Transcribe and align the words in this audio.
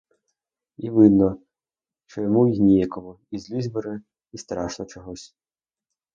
І 0.77 0.89
видно, 0.89 1.41
що 2.05 2.21
йому 2.21 2.47
й 2.47 2.59
ніяково, 2.59 3.19
і 3.31 3.37
злість 3.39 3.71
бере, 3.71 4.01
і 4.31 4.37
страшно 4.37 4.85
чогось. 4.85 5.35